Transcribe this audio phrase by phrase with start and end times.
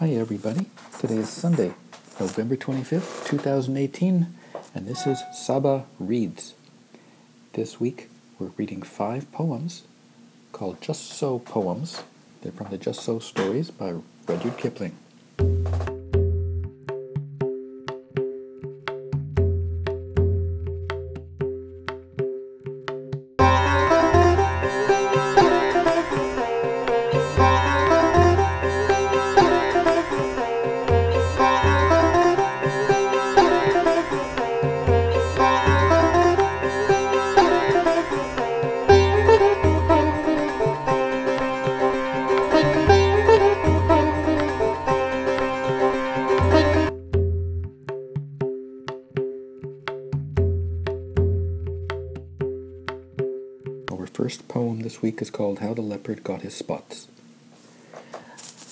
[0.00, 0.64] Hi, everybody.
[0.98, 1.74] Today is Sunday,
[2.18, 4.28] November 25th, 2018,
[4.74, 6.54] and this is Saba Reads.
[7.52, 8.08] This week,
[8.38, 9.82] we're reading five poems
[10.52, 12.02] called Just So Poems.
[12.40, 14.96] They're from the Just So Stories by Rudyard Kipling.
[54.12, 57.06] First poem this week is called How the Leopard Got His Spots.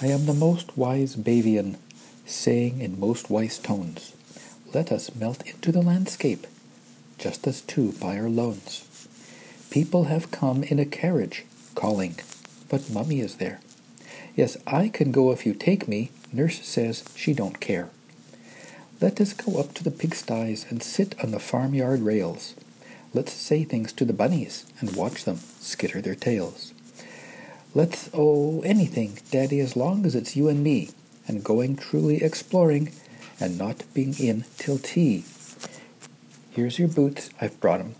[0.00, 1.76] I am the most wise Baviaan,
[2.24, 4.14] saying in most wise tones,
[4.72, 6.46] Let us melt into the landscape,
[7.18, 9.08] just as two by our loans.
[9.70, 12.14] People have come in a carriage, calling,
[12.68, 13.60] but Mummy is there.
[14.36, 17.90] Yes, I can go if you take me, nurse says she don't care.
[19.00, 22.54] Let us go up to the pigsties and sit on the farmyard rails.
[23.14, 26.74] Let's say things to the bunnies and watch them skitter their tails.
[27.72, 30.90] Let's, oh, anything, Daddy, as long as it's you and me,
[31.28, 32.92] and going truly exploring,
[33.38, 35.24] and not being in till tea.
[36.50, 37.94] Here's your boots, I've brought 'em,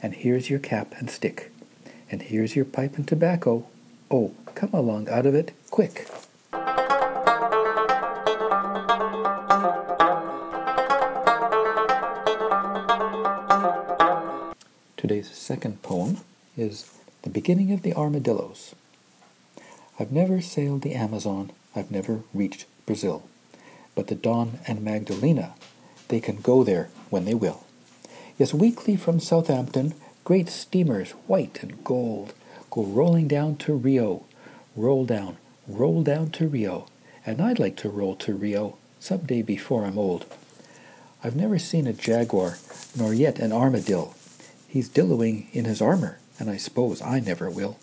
[0.00, 1.50] and here's your cap and stick,
[2.10, 3.66] and here's your pipe and tobacco.
[4.10, 6.08] Oh, come along out of it, quick.
[15.24, 16.18] Today's second poem
[16.54, 16.90] is
[17.22, 18.74] The Beginning of the Armadillos.
[19.98, 23.26] I've never sailed the Amazon, I've never reached Brazil,
[23.94, 25.54] but the Don and Magdalena,
[26.08, 27.64] they can go there when they will.
[28.36, 29.94] Yes, weekly from Southampton,
[30.24, 32.34] great steamers, white and gold,
[32.70, 34.26] go rolling down to Rio.
[34.76, 36.86] Roll down, roll down to Rio,
[37.24, 40.26] and I'd like to roll to Rio some day before I'm old.
[41.22, 42.58] I've never seen a jaguar,
[42.94, 44.14] nor yet an armadillo.
[44.74, 47.78] He's dillowing in his armor, and I suppose I never will.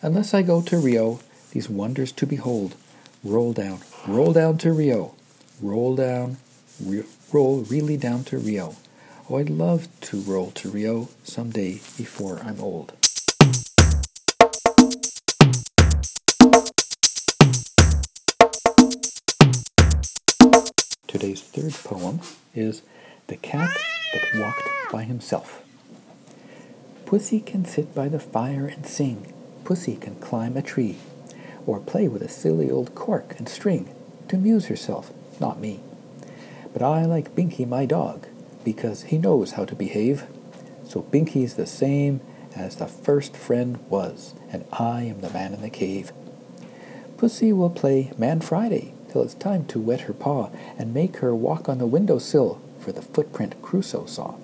[0.00, 1.20] Unless I go to Rio,
[1.50, 2.76] these wonders to behold.
[3.22, 5.14] Roll down, roll down to Rio.
[5.60, 6.38] Roll down,
[6.82, 8.76] re- roll really down to Rio.
[9.28, 12.94] Oh, I'd love to roll to Rio someday before I'm old.
[21.06, 22.20] Today's third poem
[22.54, 22.80] is
[23.26, 23.76] The Cat
[24.14, 25.63] That Walked by Himself.
[27.14, 29.32] Pussy can sit by the fire and sing.
[29.62, 30.96] Pussy can climb a tree.
[31.64, 33.88] Or play with a silly old cork and string
[34.26, 35.78] to amuse herself, not me.
[36.72, 38.26] But I like Binkie, my dog,
[38.64, 40.26] because he knows how to behave.
[40.88, 42.20] So Binkie's the same
[42.56, 46.10] as the first friend was, and I am the man in the cave.
[47.16, 51.32] Pussy will play Man Friday till it's time to wet her paw and make her
[51.32, 54.34] walk on the window sill for the footprint Crusoe saw.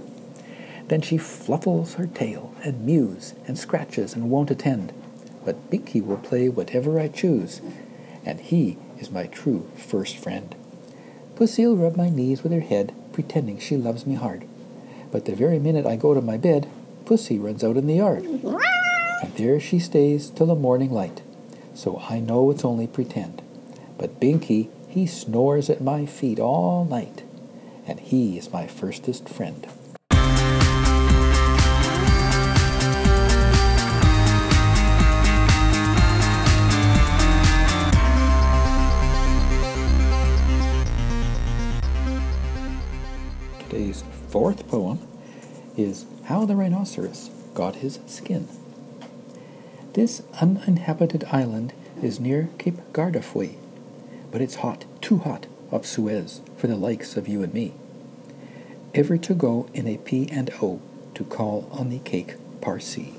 [0.91, 4.93] Then she fluffles her tail and mews and scratches and won't attend.
[5.45, 7.61] But Binkie will play whatever I choose,
[8.27, 10.53] and he is my true first friend.
[11.37, 14.49] Pussy'll rub my knees with her head, pretending she loves me hard.
[15.13, 16.69] But the very minute I go to my bed,
[17.05, 18.25] Pussy runs out in the yard.
[18.25, 21.23] And there she stays till the morning light.
[21.73, 23.43] So I know it's only pretend.
[23.97, 27.23] But Binkie, he snores at my feet all night,
[27.87, 29.69] and he is my firstest friend.
[43.71, 44.99] Today's fourth poem
[45.77, 48.49] is How the Rhinoceros Got His Skin.
[49.93, 51.73] This uninhabited island
[52.03, 53.55] is near Cape Gardafui,
[54.33, 57.73] but it's hot, too hot, off Suez for the likes of you and me.
[58.93, 60.83] Ever to go in a P and O
[61.15, 63.15] to call on the cake Parsee.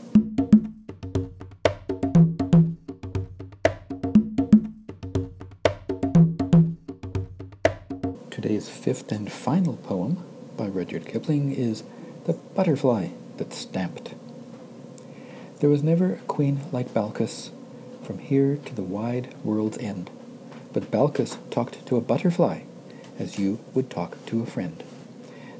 [8.29, 10.25] Today's fifth and final poem
[10.61, 11.81] by Rudyard Kipling is
[12.25, 14.13] The Butterfly That Stamped.
[15.59, 17.49] There was never a queen like Balkis,
[18.03, 20.11] from here to the wide world's end.
[20.71, 22.61] But Balkis talked to a butterfly,
[23.17, 24.83] as you would talk to a friend.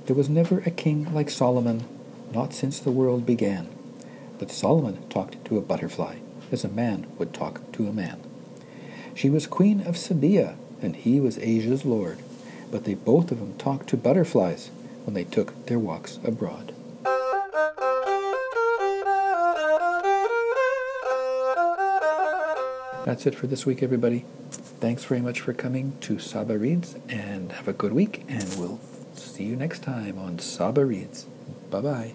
[0.06, 1.84] There was never a king like Solomon,
[2.32, 3.70] not since the world began.
[4.38, 6.18] But Solomon talked to a butterfly,
[6.52, 8.22] as a man would talk to a man.
[9.16, 12.20] She was queen of Sabaea, and he was Asia's lord.
[12.70, 14.70] But they both of them talked to butterflies
[15.06, 16.74] when they took their walks abroad.
[23.06, 24.26] That's it for this week, everybody.
[24.52, 28.80] Thanks very much for coming to Saba Reads, and have a good week, and we'll
[29.16, 31.26] see you next time on Saba Reads.
[31.70, 32.14] Bye bye.